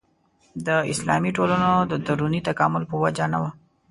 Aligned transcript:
د 0.65 0.67
اسلامي 0.91 1.31
ټولنو 1.37 1.71
د 1.91 1.93
دروني 2.05 2.41
تکامل 2.49 2.83
په 2.91 2.95
وجه 3.03 3.25
نه 3.33 3.37
وه. 3.41 3.49